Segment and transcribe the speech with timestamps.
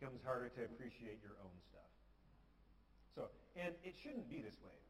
[0.00, 1.92] becomes harder to appreciate your own stuff.
[3.12, 4.80] So, and it shouldn't be this way,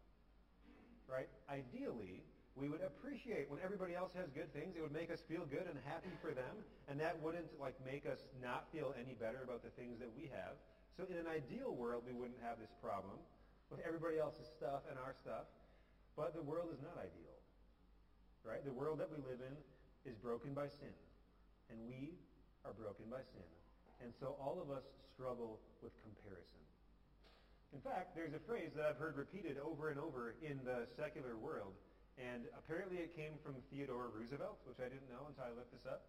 [1.11, 1.27] right?
[1.51, 2.23] Ideally,
[2.55, 4.79] we would appreciate when everybody else has good things.
[4.79, 8.07] It would make us feel good and happy for them, and that wouldn't like make
[8.07, 10.55] us not feel any better about the things that we have.
[10.95, 13.19] So in an ideal world, we wouldn't have this problem
[13.67, 15.51] with everybody else's stuff and our stuff.
[16.15, 17.39] But the world is not ideal,
[18.47, 18.63] right?
[18.63, 19.55] The world that we live in
[20.07, 20.95] is broken by sin,
[21.71, 22.15] and we
[22.63, 23.47] are broken by sin.
[24.01, 26.61] And so all of us struggle with comparison.
[27.71, 31.37] In fact, there's a phrase that I've heard repeated over and over in the secular
[31.37, 31.77] world,
[32.19, 35.87] and apparently it came from Theodore Roosevelt, which I didn't know until I looked this
[35.87, 36.09] up.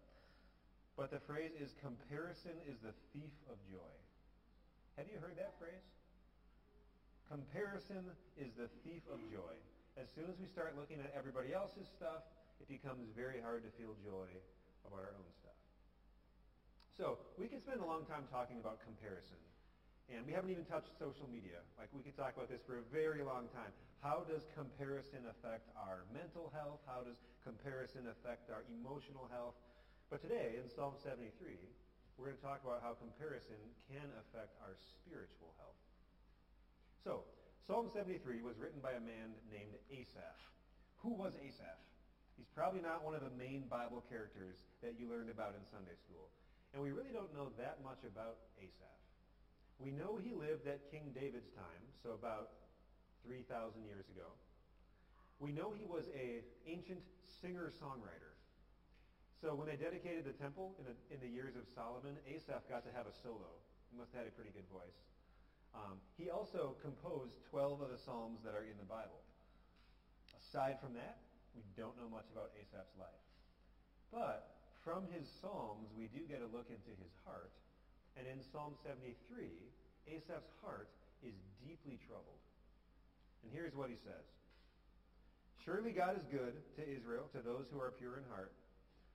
[0.96, 3.94] But the phrase is, comparison is the thief of joy.
[4.96, 5.86] Have you heard that phrase?
[7.32, 8.04] Comparison
[8.36, 9.56] is the thief of joy.
[9.96, 12.24] As soon as we start looking at everybody else's stuff,
[12.60, 14.28] it becomes very hard to feel joy
[14.86, 15.41] about our own stuff.
[16.96, 19.40] So we could spend a long time talking about comparison.
[20.12, 21.64] And we haven't even touched social media.
[21.80, 23.72] Like we could talk about this for a very long time.
[24.04, 26.84] How does comparison affect our mental health?
[26.84, 29.56] How does comparison affect our emotional health?
[30.12, 31.32] But today in Psalm 73,
[32.20, 33.56] we're going to talk about how comparison
[33.88, 35.80] can affect our spiritual health.
[37.00, 37.24] So,
[37.64, 40.38] Psalm 73 was written by a man named Asaph.
[41.00, 41.80] Who was Asaph?
[42.36, 45.96] He's probably not one of the main Bible characters that you learned about in Sunday
[46.04, 46.28] school.
[46.72, 49.00] And we really don't know that much about Asaph.
[49.78, 52.56] We know he lived at King David's time, so about
[53.26, 54.32] 3,000 years ago.
[55.38, 57.02] We know he was an ancient
[57.42, 58.32] singer-songwriter.
[59.42, 62.86] So when they dedicated the temple in the, in the years of Solomon, Asaph got
[62.86, 63.58] to have a solo.
[63.90, 65.02] He must have had a pretty good voice.
[65.74, 69.18] Um, he also composed 12 of the psalms that are in the Bible.
[70.38, 71.18] Aside from that,
[71.58, 73.24] we don't know much about Asaph's life.
[74.14, 77.54] But from his psalms, we do get a look into his heart.
[78.18, 79.14] And in Psalm 73,
[80.10, 80.90] Asaph's heart
[81.22, 82.42] is deeply troubled.
[83.42, 84.26] And here's what he says.
[85.64, 88.52] Surely God is good to Israel, to those who are pure in heart.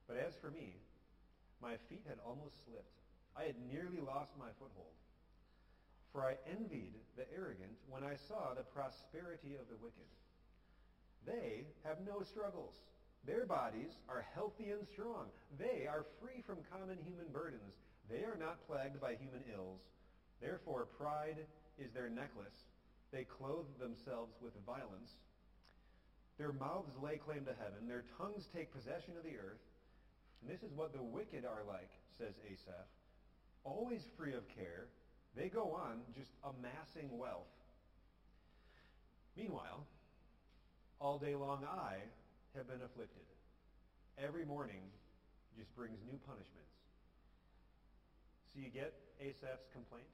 [0.08, 0.80] But as for me,
[1.62, 2.96] my feet had almost slipped.
[3.36, 4.96] I had nearly lost my foothold.
[6.16, 10.08] For I envied the arrogant when I saw the prosperity of the wicked.
[11.28, 12.80] They have no struggles.
[13.26, 15.28] Their bodies are healthy and strong.
[15.60, 17.76] They are free from common human burdens.
[18.10, 19.82] They are not plagued by human ills.
[20.40, 21.38] Therefore, pride
[21.78, 22.56] is their necklace.
[23.12, 25.12] They clothe themselves with violence.
[26.38, 27.88] Their mouths lay claim to heaven.
[27.88, 29.64] Their tongues take possession of the earth.
[30.42, 32.88] And this is what the wicked are like, says Asaph.
[33.64, 34.88] Always free of care,
[35.36, 37.52] they go on just amassing wealth.
[39.36, 39.86] Meanwhile,
[41.00, 41.98] all day long I
[42.58, 43.24] have been afflicted.
[44.18, 44.82] Every morning
[45.54, 46.74] just brings new punishments.
[48.50, 50.10] So you get Asaph's complaint?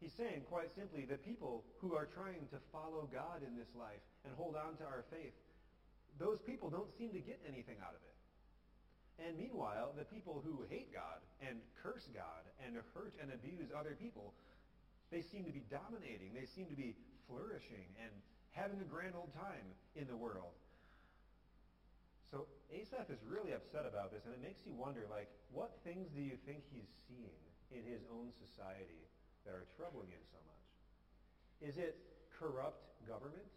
[0.00, 4.00] He's saying quite simply that people who are trying to follow God in this life
[4.24, 5.36] and hold on to our faith,
[6.16, 8.16] those people don't seem to get anything out of it.
[9.18, 13.98] And meanwhile, the people who hate God and curse God and hurt and abuse other
[13.98, 14.32] people,
[15.10, 16.30] they seem to be dominating.
[16.32, 16.94] They seem to be
[17.26, 18.14] flourishing and
[18.54, 19.66] having a grand old time
[19.98, 20.54] in the world.
[22.30, 26.12] So Asaph is really upset about this, and it makes you wonder, like, what things
[26.12, 27.40] do you think he's seeing
[27.72, 29.08] in his own society
[29.48, 30.66] that are troubling him so much?
[31.64, 31.96] Is it
[32.36, 33.48] corrupt government?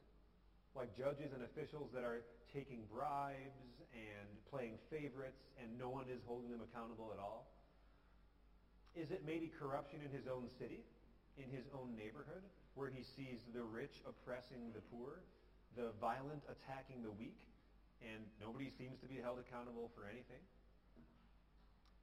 [0.75, 2.23] like judges and officials that are
[2.53, 7.47] taking bribes and playing favorites and no one is holding them accountable at all?
[8.95, 10.83] Is it maybe corruption in his own city,
[11.39, 12.43] in his own neighborhood,
[12.75, 15.23] where he sees the rich oppressing the poor,
[15.75, 17.39] the violent attacking the weak,
[18.01, 20.41] and nobody seems to be held accountable for anything?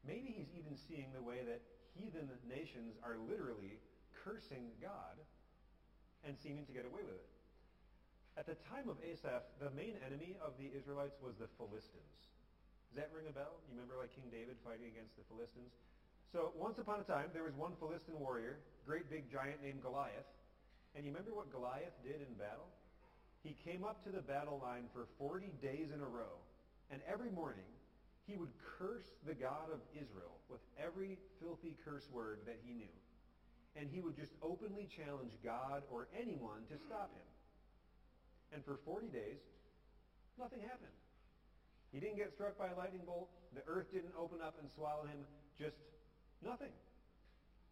[0.06, 1.60] Maybe he's even seeing the way that
[1.98, 3.82] heathen nations are literally
[4.24, 5.18] cursing God
[6.22, 7.30] and seeming to get away with it.
[8.38, 12.18] At the time of Asaph, the main enemy of the Israelites was the Philistines.
[12.88, 13.58] Does that ring a bell?
[13.66, 15.74] You remember like King David fighting against the Philistines?
[16.30, 20.28] So once upon a time, there was one Philistine warrior, great big giant named Goliath.
[20.94, 22.70] And you remember what Goliath did in battle?
[23.42, 26.42] He came up to the battle line for 40 days in a row.
[26.90, 27.68] And every morning,
[28.26, 32.96] he would curse the God of Israel with every filthy curse word that he knew.
[33.76, 37.28] And he would just openly challenge God or anyone to stop him.
[38.52, 39.40] And for 40 days,
[40.38, 40.96] nothing happened.
[41.92, 43.28] He didn't get struck by a lightning bolt.
[43.54, 45.24] The earth didn't open up and swallow him.
[45.56, 45.76] Just
[46.44, 46.72] nothing.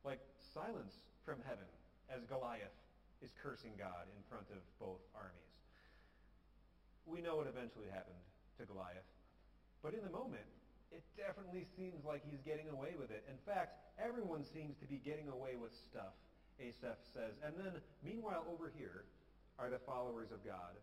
[0.04, 0.20] Like
[0.54, 1.68] silence from heaven
[2.08, 2.76] as Goliath
[3.20, 5.55] is cursing God in front of both armies.
[7.06, 8.18] We know what eventually happened
[8.58, 9.06] to Goliath.
[9.82, 10.46] But in the moment,
[10.90, 13.22] it definitely seems like he's getting away with it.
[13.30, 16.14] In fact, everyone seems to be getting away with stuff,
[16.58, 17.38] Asaph says.
[17.46, 19.06] And then, meanwhile, over here
[19.58, 20.74] are the followers of God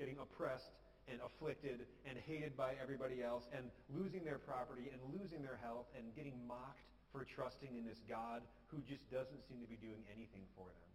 [0.00, 0.72] getting oppressed
[1.08, 5.86] and afflicted and hated by everybody else and losing their property and losing their health
[5.96, 8.40] and getting mocked for trusting in this God
[8.70, 10.90] who just doesn't seem to be doing anything for them.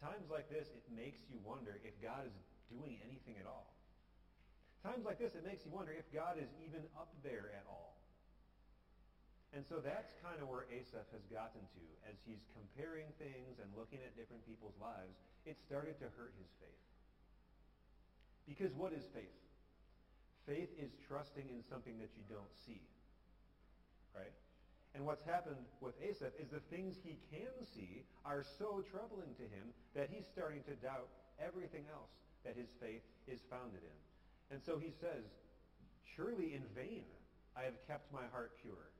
[0.00, 2.32] Times like this, it makes you wonder if God is
[2.70, 3.72] doing anything at all.
[4.84, 7.98] Times like this, it makes you wonder if God is even up there at all.
[9.56, 11.84] And so that's kind of where Asaph has gotten to.
[12.04, 15.16] As he's comparing things and looking at different people's lives,
[15.48, 16.84] it started to hurt his faith.
[18.44, 19.40] Because what is faith?
[20.44, 22.80] Faith is trusting in something that you don't see.
[24.12, 24.32] Right?
[24.94, 29.46] And what's happened with Asaph is the things he can see are so troubling to
[29.48, 31.08] him that he's starting to doubt
[31.40, 32.12] everything else
[32.44, 33.98] that his faith is founded in.
[34.54, 35.24] And so he says,
[36.04, 37.06] Surely in vain
[37.56, 38.90] I have kept my heart pure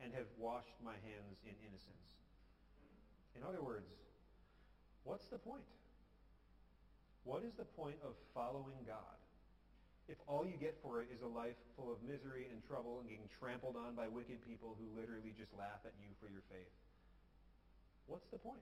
[0.00, 2.20] and have washed my hands in innocence.
[3.36, 3.88] In other words,
[5.04, 5.66] what's the point?
[7.24, 9.16] What is the point of following God
[10.06, 13.08] if all you get for it is a life full of misery and trouble and
[13.08, 16.68] getting trampled on by wicked people who literally just laugh at you for your faith?
[18.04, 18.60] What's the point?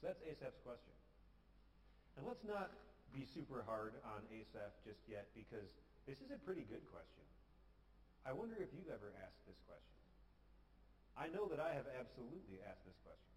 [0.00, 0.96] So that's Asaph's question.
[2.16, 2.70] And let's not
[3.10, 5.70] be super hard on Asaph just yet because
[6.06, 7.26] this is a pretty good question.
[8.26, 10.00] I wonder if you've ever asked this question.
[11.14, 13.34] I know that I have absolutely asked this question.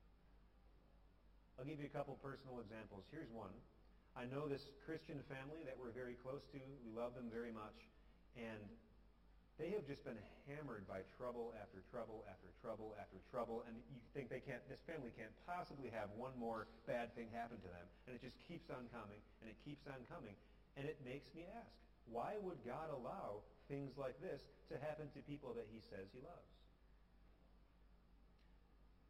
[1.57, 3.05] I'll give you a couple personal examples.
[3.09, 3.53] Here's one.
[4.17, 6.61] I know this Christian family that we're very close to.
[6.81, 7.77] We love them very much.
[8.33, 8.61] And
[9.57, 13.65] they have just been hammered by trouble after trouble after trouble after trouble.
[13.65, 17.57] And you think they can't, this family can't possibly have one more bad thing happen
[17.57, 17.87] to them.
[18.05, 20.37] And it just keeps on coming and it keeps on coming.
[20.77, 21.73] And it makes me ask,
[22.05, 26.21] why would God allow things like this to happen to people that he says he
[26.21, 26.53] loves?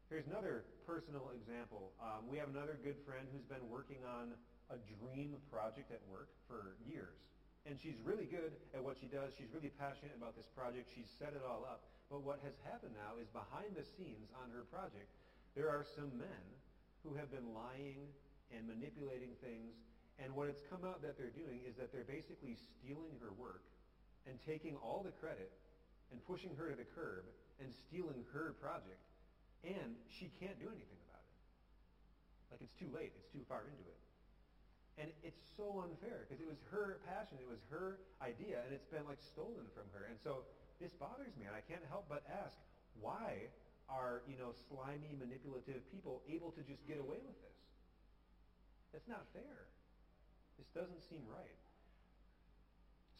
[0.08, 1.92] Here's another personal example.
[2.00, 4.32] Um, we have another good friend who's been working on
[4.72, 7.27] a dream project at work for years.
[7.68, 9.36] And she's really good at what she does.
[9.36, 10.88] She's really passionate about this project.
[10.88, 11.84] She's set it all up.
[12.08, 15.12] But what has happened now is behind the scenes on her project,
[15.52, 16.44] there are some men
[17.04, 18.08] who have been lying
[18.48, 19.76] and manipulating things.
[20.16, 23.68] And what it's come out that they're doing is that they're basically stealing her work
[24.24, 25.52] and taking all the credit
[26.08, 27.28] and pushing her to the curb
[27.60, 29.04] and stealing her project
[29.64, 31.34] and she can't do anything about it.
[32.54, 33.12] Like it's too late.
[33.18, 34.00] It's too far into it.
[34.98, 37.38] And it's so unfair because it was her passion.
[37.38, 40.10] It was her idea, and it's been like stolen from her.
[40.10, 40.42] And so
[40.82, 42.58] this bothers me, and I can't help but ask,
[42.98, 43.46] why
[43.86, 47.58] are, you know, slimy, manipulative people able to just get away with this?
[48.90, 49.70] That's not fair.
[50.58, 51.62] This doesn't seem right.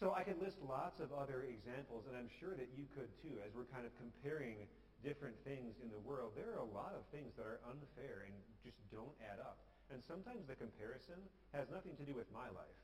[0.02, 3.38] So I could list lots of other examples, and I'm sure that you could too,
[3.46, 4.66] as we're kind of comparing
[5.02, 8.34] different things in the world, there are a lot of things that are unfair and
[8.62, 9.67] just don't add up.
[9.88, 11.16] And sometimes the comparison
[11.56, 12.80] has nothing to do with my life.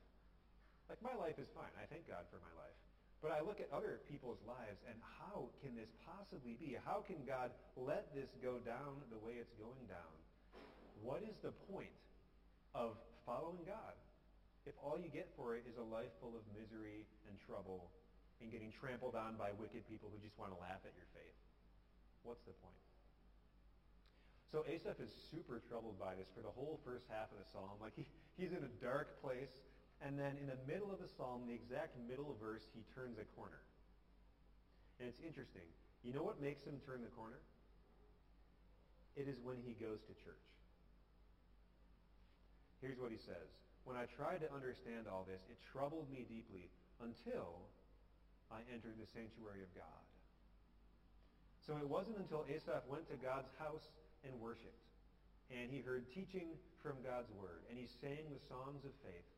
[0.89, 1.71] Like my life is fine.
[1.77, 2.77] I thank God for my life.
[3.21, 6.77] But I look at other people's lives and how can this possibly be?
[6.85, 10.13] How can God let this go down the way it's going down?
[11.01, 11.93] What is the point
[12.73, 13.97] of following God
[14.65, 17.89] if all you get for it is a life full of misery and trouble
[18.41, 21.37] and getting trampled on by wicked people who just want to laugh at your faith?
[22.25, 22.81] What's the point?
[24.55, 27.75] So Asaph is super troubled by this for the whole first half of the psalm.
[27.83, 28.07] Like he,
[28.39, 29.51] he's in a dark place,
[29.99, 33.27] and then in the middle of the psalm, the exact middle verse, he turns a
[33.35, 33.59] corner.
[35.03, 35.67] And it's interesting.
[36.07, 37.43] You know what makes him turn the corner?
[39.19, 40.47] It is when he goes to church.
[42.79, 43.51] Here's what he says.
[43.83, 46.71] When I tried to understand all this, it troubled me deeply
[47.03, 47.59] until
[48.47, 50.03] I entered the sanctuary of God.
[51.67, 53.91] So it wasn't until Asaph went to God's house
[54.25, 54.81] and worshiped,
[55.53, 59.29] and he heard teaching from God's word, and he sang the songs of faith,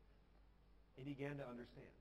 [0.96, 1.94] he began to understand.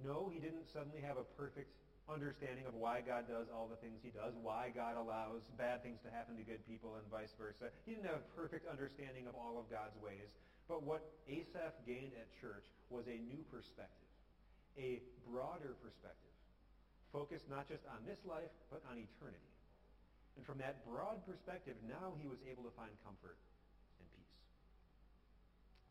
[0.00, 1.70] No, he didn't suddenly have a perfect
[2.10, 6.02] understanding of why God does all the things he does, why God allows bad things
[6.02, 7.70] to happen to good people and vice versa.
[7.86, 10.26] He didn't have a perfect understanding of all of God's ways.
[10.66, 14.10] But what Asaph gained at church was a new perspective,
[14.74, 16.32] a broader perspective
[17.12, 19.51] focused not just on this life, but on eternity.
[20.36, 23.36] And from that broad perspective, now he was able to find comfort
[24.00, 24.36] and peace.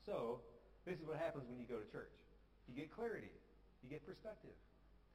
[0.05, 0.41] So,
[0.85, 2.13] this is what happens when you go to church.
[2.65, 3.29] You get clarity.
[3.85, 4.57] You get perspective.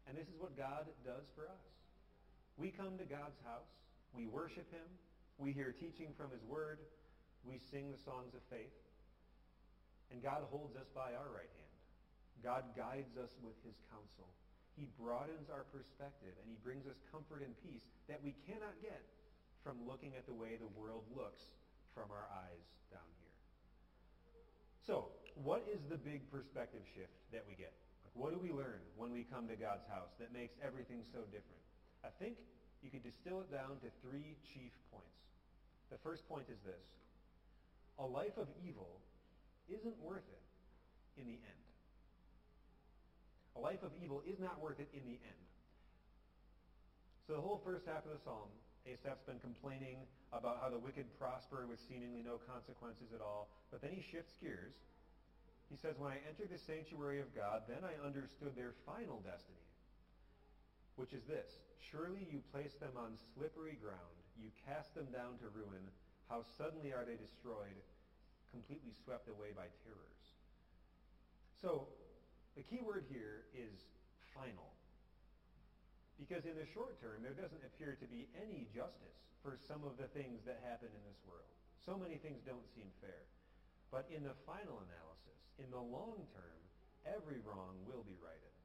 [0.06, 1.64] And this is what God does for us.
[2.54, 3.68] We come to God's house.
[4.14, 4.86] We worship him.
[5.38, 6.78] We hear teaching from his word.
[7.42, 8.72] We sing the songs of faith.
[10.14, 11.76] And God holds us by our right hand.
[12.42, 14.30] God guides us with his counsel.
[14.76, 19.00] He broadens our perspective and he brings us comfort and peace that we cannot get
[19.64, 21.42] from looking at the way the world looks
[21.96, 23.36] from our eyes down here.
[24.84, 25.10] So,
[25.42, 27.72] what is the big perspective shift that we get?
[28.12, 31.60] What do we learn when we come to God's house that makes everything so different?
[32.04, 32.36] I think
[32.80, 35.20] you could distill it down to three chief points.
[35.90, 36.86] The first point is this.
[37.98, 39.00] A life of evil
[39.68, 40.46] isn't worth it
[41.20, 41.65] in the end.
[43.56, 45.44] A life of evil is not worth it in the end.
[47.26, 48.52] So the whole first half of the psalm,
[48.86, 53.82] Asaph's been complaining about how the wicked prosper with seemingly no consequences at all, but
[53.82, 54.76] then he shifts gears
[55.70, 59.66] he says, When I entered the sanctuary of God, then I understood their final destiny,
[60.94, 61.58] which is this.
[61.90, 64.16] Surely you place them on slippery ground.
[64.38, 65.82] You cast them down to ruin.
[66.30, 67.78] How suddenly are they destroyed,
[68.50, 70.22] completely swept away by terrors.
[71.62, 71.86] So,
[72.56, 73.84] the key word here is
[74.32, 74.72] final.
[76.16, 80.00] Because in the short term, there doesn't appear to be any justice for some of
[80.00, 81.44] the things that happen in this world.
[81.84, 83.28] So many things don't seem fair.
[83.92, 86.60] But in the final analysis, in the long term,
[87.04, 88.56] every wrong will be righted.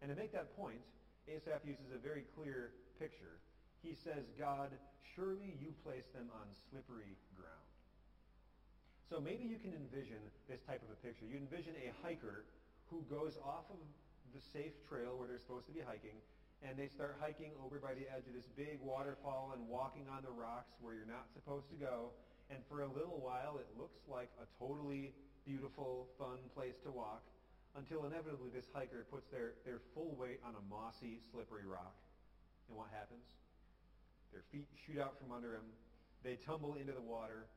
[0.00, 0.80] And to make that point,
[1.26, 2.70] Asaph uses a very clear
[3.02, 3.42] picture.
[3.82, 4.70] He says, God,
[5.18, 7.68] surely you place them on slippery ground.
[9.10, 11.26] So maybe you can envision this type of a picture.
[11.26, 12.46] You envision a hiker
[12.94, 13.82] who goes off of
[14.30, 16.14] the safe trail where they're supposed to be hiking,
[16.62, 20.22] and they start hiking over by the edge of this big waterfall and walking on
[20.22, 22.14] the rocks where you're not supposed to go.
[22.54, 25.10] And for a little while, it looks like a totally
[25.42, 27.26] beautiful, fun place to walk
[27.74, 31.98] until inevitably this hiker puts their, their full weight on a mossy, slippery rock.
[32.70, 33.26] And what happens?
[34.30, 35.66] Their feet shoot out from under them.
[36.22, 37.50] They tumble into the water.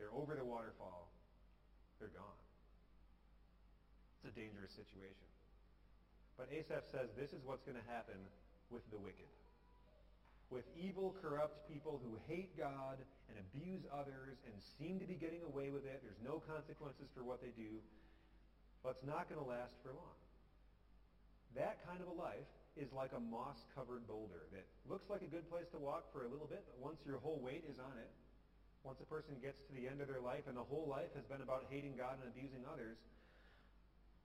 [0.00, 1.12] They're over the waterfall.
[2.00, 2.40] They're gone.
[4.23, 5.28] It's a dangerous situation.
[6.36, 8.18] But Asaph says this is what's going to happen
[8.68, 9.30] with the wicked
[10.54, 15.42] with evil, corrupt people who hate God and abuse others and seem to be getting
[15.42, 15.98] away with it.
[16.06, 17.82] There's no consequences for what they do.
[18.86, 20.18] But it's not going to last for long.
[21.58, 22.46] That kind of a life
[22.78, 26.30] is like a moss-covered boulder that looks like a good place to walk for a
[26.30, 28.10] little bit, but once your whole weight is on it,
[28.82, 31.24] once a person gets to the end of their life and the whole life has
[31.30, 32.98] been about hating God and abusing others,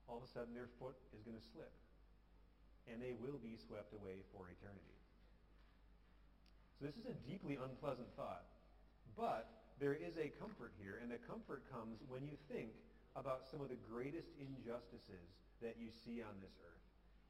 [0.10, 1.72] all of a sudden their foot is going to slip.
[2.90, 4.98] And they will be swept away for eternity.
[6.82, 8.50] So this is a deeply unpleasant thought.
[9.14, 9.46] But
[9.78, 12.74] there is a comfort here, and the comfort comes when you think
[13.16, 16.88] about some of the greatest injustices that you see on this earth.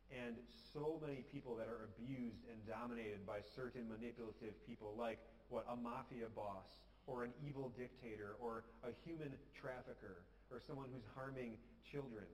[0.09, 0.38] And
[0.74, 5.19] so many people that are abused and dominated by certain manipulative people like,
[5.50, 11.05] what, a mafia boss, or an evil dictator, or a human trafficker, or someone who's
[11.13, 12.25] harming children.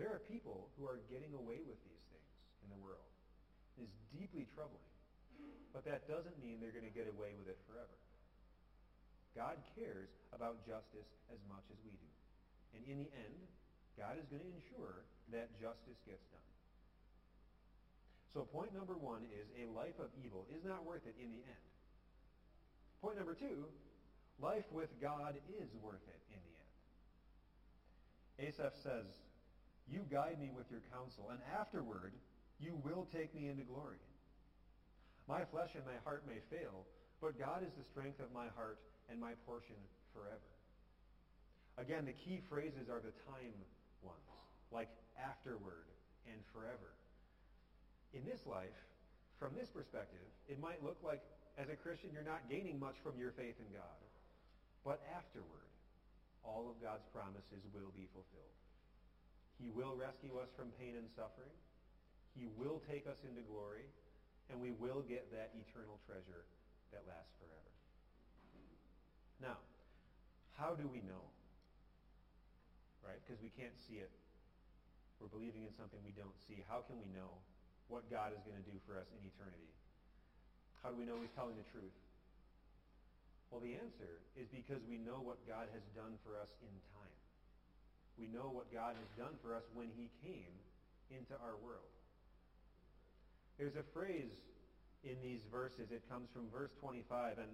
[0.00, 2.32] There are people who are getting away with these things
[2.64, 3.04] in the world.
[3.76, 4.88] It is deeply troubling.
[5.76, 8.00] But that doesn't mean they're going to get away with it forever.
[9.36, 12.10] God cares about justice as much as we do.
[12.72, 13.36] And in the end,
[14.00, 15.04] God is going to ensure
[15.36, 16.48] that justice gets done.
[18.32, 21.44] So point number one is a life of evil is not worth it in the
[21.44, 21.66] end.
[23.04, 23.68] Point number two,
[24.40, 26.72] life with God is worth it in the end.
[28.48, 29.12] Asaph says,
[29.90, 32.14] you guide me with your counsel, and afterward
[32.62, 33.98] you will take me into glory.
[35.26, 36.86] My flesh and my heart may fail,
[37.20, 38.78] but God is the strength of my heart
[39.10, 39.76] and my portion
[40.14, 40.50] forever.
[41.78, 43.56] Again, the key phrases are the time
[44.02, 44.30] ones,
[44.70, 45.88] like afterward
[46.26, 46.94] and forever.
[48.14, 48.76] In this life,
[49.38, 51.22] from this perspective, it might look like
[51.58, 54.00] as a Christian you're not gaining much from your faith in God.
[54.84, 55.68] But afterward,
[56.44, 58.56] all of God's promises will be fulfilled.
[59.60, 61.52] He will rescue us from pain and suffering.
[62.32, 63.84] He will take us into glory
[64.48, 66.48] and we will get that eternal treasure
[66.90, 67.72] that lasts forever.
[69.38, 69.60] Now,
[70.56, 71.28] how do we know?
[73.04, 73.20] Right?
[73.22, 74.10] Because we can't see it.
[75.20, 76.64] We're believing in something we don't see.
[76.64, 77.28] How can we know
[77.92, 79.72] what God is going to do for us in eternity?
[80.80, 81.92] How do we know he's telling the truth?
[83.52, 87.19] Well, the answer is because we know what God has done for us in time.
[88.20, 90.52] We know what God has done for us when he came
[91.08, 91.88] into our world.
[93.56, 94.36] There's a phrase
[95.00, 95.88] in these verses.
[95.88, 97.40] It comes from verse 25.
[97.40, 97.48] And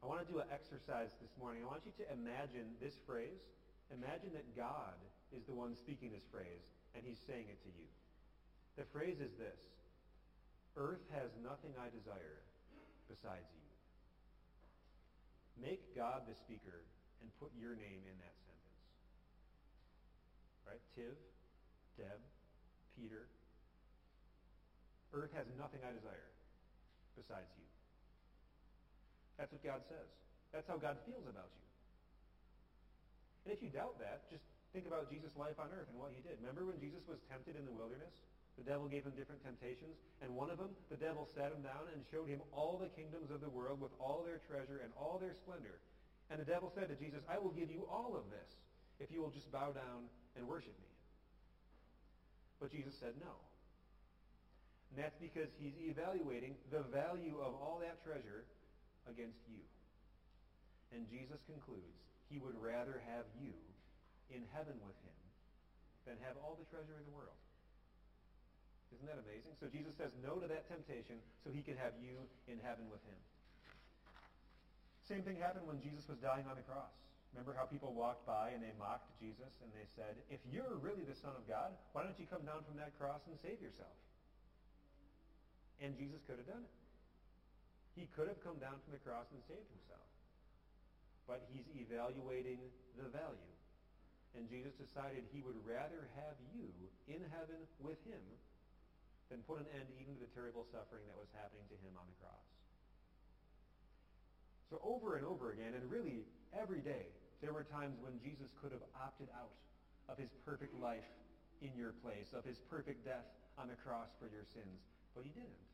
[0.00, 1.64] I want to do an exercise this morning.
[1.64, 3.40] I want you to imagine this phrase.
[3.88, 5.00] Imagine that God
[5.32, 7.88] is the one speaking this phrase, and he's saying it to you.
[8.76, 9.60] The phrase is this.
[10.76, 12.44] Earth has nothing I desire
[13.08, 13.68] besides you.
[15.64, 16.84] Make God the speaker
[17.24, 18.43] and put your name in that.
[20.64, 20.80] Right?
[20.96, 21.14] Tiv,
[21.96, 22.20] Deb,
[22.96, 23.28] Peter,
[25.12, 26.30] earth has nothing I desire
[27.14, 27.68] besides you.
[29.38, 30.08] That's what God says.
[30.50, 31.66] That's how God feels about you.
[33.44, 34.42] And if you doubt that, just
[34.72, 36.38] think about Jesus' life on earth and what he did.
[36.40, 38.14] Remember when Jesus was tempted in the wilderness?
[38.54, 41.90] The devil gave him different temptations, and one of them, the devil sat him down
[41.90, 45.18] and showed him all the kingdoms of the world with all their treasure and all
[45.18, 45.82] their splendor.
[46.30, 48.50] And the devil said to Jesus, I will give you all of this
[49.00, 50.92] if you will just bow down and worship me.
[52.60, 53.34] But Jesus said no.
[54.90, 58.46] And that's because he's evaluating the value of all that treasure
[59.10, 59.58] against you.
[60.94, 61.98] And Jesus concludes
[62.30, 63.52] he would rather have you
[64.30, 65.18] in heaven with him
[66.06, 67.36] than have all the treasure in the world.
[68.94, 69.58] Isn't that amazing?
[69.58, 73.02] So Jesus says no to that temptation so he can have you in heaven with
[73.10, 73.18] him.
[75.10, 76.94] Same thing happened when Jesus was dying on the cross.
[77.34, 81.02] Remember how people walked by and they mocked Jesus and they said, if you're really
[81.02, 83.90] the Son of God, why don't you come down from that cross and save yourself?
[85.82, 86.74] And Jesus could have done it.
[87.98, 90.06] He could have come down from the cross and saved himself.
[91.26, 92.62] But he's evaluating
[92.94, 93.54] the value.
[94.38, 96.70] And Jesus decided he would rather have you
[97.10, 98.22] in heaven with him
[99.26, 102.06] than put an end even to the terrible suffering that was happening to him on
[102.06, 102.46] the cross.
[104.70, 107.10] So over and over again, and really every day,
[107.40, 109.54] there were times when Jesus could have opted out
[110.08, 111.06] of his perfect life
[111.62, 113.24] in your place, of his perfect death
[113.56, 114.80] on the cross for your sins.
[115.14, 115.64] But he didn't,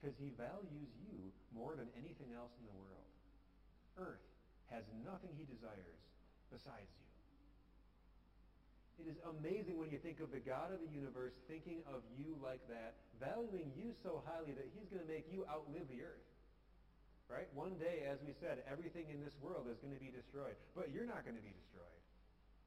[0.00, 3.06] because he values you more than anything else in the world.
[3.98, 4.24] Earth
[4.72, 6.02] has nothing he desires
[6.48, 7.08] besides you.
[8.98, 12.34] It is amazing when you think of the God of the universe thinking of you
[12.42, 16.26] like that, valuing you so highly that he's going to make you outlive the earth.
[17.28, 17.44] Right?
[17.52, 20.56] One day, as we said, everything in this world is going to be destroyed.
[20.72, 22.00] But you're not going to be destroyed.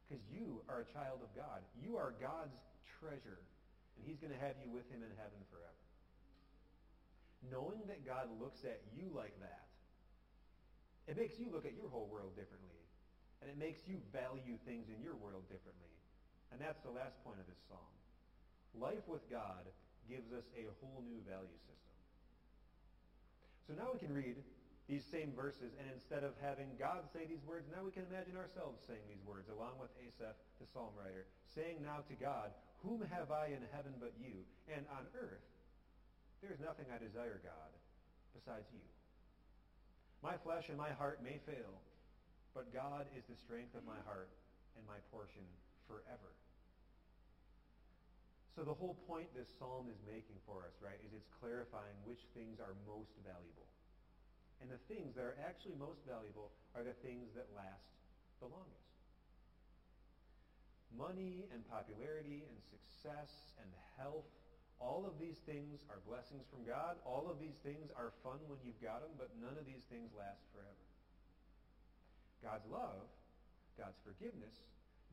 [0.05, 1.65] Because you are a child of God.
[1.81, 2.61] You are God's
[3.01, 3.41] treasure.
[3.97, 5.81] And he's going to have you with him in heaven forever.
[7.49, 9.65] Knowing that God looks at you like that,
[11.09, 12.77] it makes you look at your whole world differently.
[13.41, 15.89] And it makes you value things in your world differently.
[16.53, 17.95] And that's the last point of this psalm.
[18.77, 19.65] Life with God
[20.05, 21.90] gives us a whole new value system.
[23.67, 24.37] So now we can read
[24.89, 28.35] these same verses, and instead of having God say these words, now we can imagine
[28.35, 32.51] ourselves saying these words, along with Asaph, the psalm writer, saying now to God,
[32.83, 34.43] Whom have I in heaven but you?
[34.67, 35.45] And on earth,
[36.41, 37.71] there is nothing I desire, God,
[38.33, 38.83] besides you.
[40.25, 41.77] My flesh and my heart may fail,
[42.57, 44.33] but God is the strength of my heart
[44.75, 45.45] and my portion
[45.87, 46.35] forever.
[48.55, 52.19] So the whole point this psalm is making for us, right, is it's clarifying which
[52.35, 53.69] things are most valuable.
[54.59, 57.87] And the things that are actually most valuable are the things that last
[58.43, 58.91] the longest.
[60.91, 63.31] Money and popularity and success
[63.63, 64.27] and health,
[64.81, 66.97] all of these things are blessings from God.
[67.05, 70.11] All of these things are fun when you've got them, but none of these things
[70.11, 70.85] last forever.
[72.41, 73.05] God's love,
[73.77, 74.57] God's forgiveness,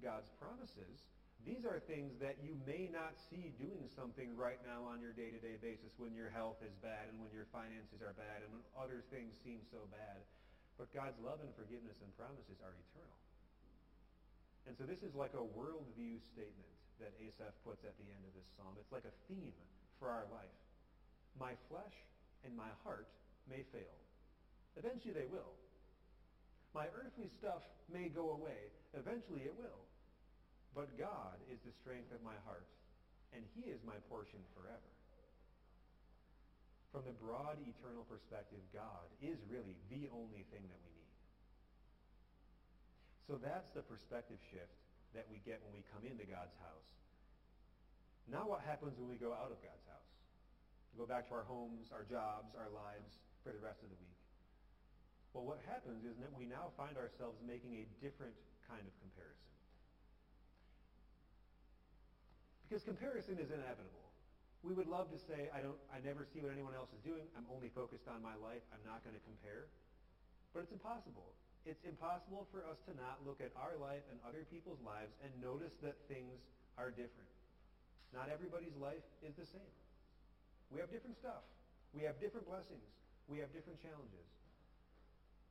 [0.00, 1.04] God's promises,
[1.46, 5.58] these are things that you may not see doing something right now on your day-to-day
[5.62, 9.06] basis when your health is bad and when your finances are bad and when other
[9.08, 10.20] things seem so bad.
[10.76, 13.18] But God's love and forgiveness and promises are eternal.
[14.66, 18.34] And so this is like a worldview statement that Asaph puts at the end of
[18.34, 18.74] this psalm.
[18.76, 19.56] It's like a theme
[19.96, 20.58] for our life.
[21.38, 21.96] My flesh
[22.44, 23.08] and my heart
[23.48, 23.96] may fail.
[24.76, 25.54] Eventually they will.
[26.74, 28.70] My earthly stuff may go away.
[28.94, 29.82] Eventually it will.
[30.78, 32.70] But God is the strength of my heart,
[33.34, 34.92] and he is my portion forever.
[36.94, 41.18] From the broad eternal perspective, God is really the only thing that we need.
[43.26, 44.70] So that's the perspective shift
[45.18, 46.90] that we get when we come into God's house.
[48.30, 50.12] Now what happens when we go out of God's house?
[50.94, 53.98] We go back to our homes, our jobs, our lives for the rest of the
[53.98, 54.22] week.
[55.34, 58.38] Well, what happens is that we now find ourselves making a different
[58.70, 59.57] kind of comparison.
[62.68, 64.12] Because comparison is inevitable.
[64.60, 67.24] We would love to say, I, don't, I never see what anyone else is doing.
[67.32, 68.60] I'm only focused on my life.
[68.76, 69.72] I'm not going to compare.
[70.52, 71.32] But it's impossible.
[71.64, 75.32] It's impossible for us to not look at our life and other people's lives and
[75.40, 76.36] notice that things
[76.76, 77.32] are different.
[78.12, 79.74] Not everybody's life is the same.
[80.68, 81.48] We have different stuff.
[81.96, 82.84] We have different blessings.
[83.32, 84.28] We have different challenges.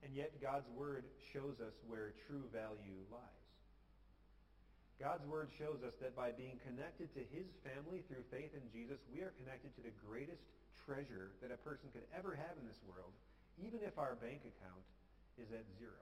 [0.05, 3.46] And yet God's word shows us where true value lies.
[4.97, 8.97] God's word shows us that by being connected to his family through faith in Jesus,
[9.13, 10.41] we are connected to the greatest
[10.89, 13.13] treasure that a person could ever have in this world,
[13.61, 14.85] even if our bank account
[15.37, 16.01] is at zero.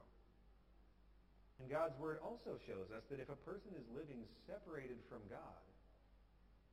[1.59, 5.63] And God's word also shows us that if a person is living separated from God,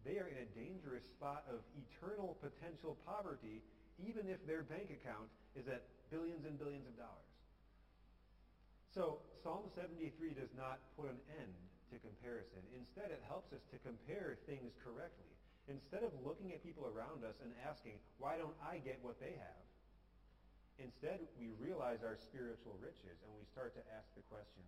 [0.06, 3.62] they are in a dangerous spot of eternal potential poverty,
[3.98, 7.34] even if their bank account is at billions and billions of dollars.
[8.94, 11.54] So Psalm 73 does not put an end
[11.92, 12.64] to comparison.
[12.72, 15.28] Instead, it helps us to compare things correctly.
[15.68, 19.36] Instead of looking at people around us and asking, why don't I get what they
[19.36, 19.64] have?
[20.80, 24.64] Instead, we realize our spiritual riches and we start to ask the question,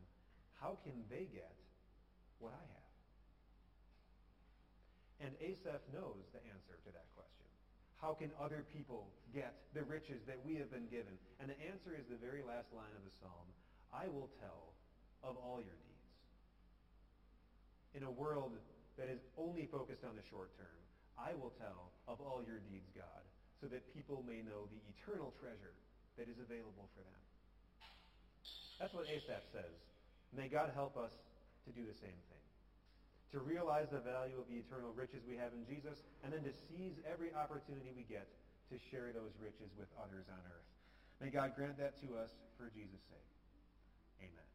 [0.60, 1.56] how can they get
[2.38, 2.84] what I have?
[5.26, 7.48] And Asaph knows the answer to that question.
[7.98, 11.16] How can other people get the riches that we have been given?
[11.40, 13.48] And the answer is the very last line of the psalm.
[13.88, 14.76] I will tell
[15.24, 15.93] of all your deeds.
[17.94, 18.58] In a world
[18.98, 20.80] that is only focused on the short term,
[21.14, 23.22] I will tell of all your deeds, God,
[23.62, 25.74] so that people may know the eternal treasure
[26.18, 27.22] that is available for them.
[28.82, 29.74] That's what Asaph says.
[30.34, 31.14] May God help us
[31.66, 32.44] to do the same thing.
[33.32, 36.54] To realize the value of the eternal riches we have in Jesus, and then to
[36.70, 38.26] seize every opportunity we get
[38.70, 40.68] to share those riches with others on earth.
[41.22, 43.30] May God grant that to us for Jesus' sake.
[44.22, 44.53] Amen.